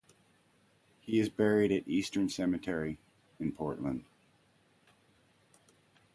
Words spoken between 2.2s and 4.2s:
Cemetery in Portland.